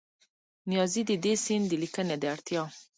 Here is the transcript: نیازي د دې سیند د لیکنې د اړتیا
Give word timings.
نیازي 0.69 1.01
د 1.09 1.11
دې 1.23 1.33
سیند 1.45 1.65
د 1.69 1.73
لیکنې 1.83 2.15
د 2.19 2.23
اړتیا 2.33 2.63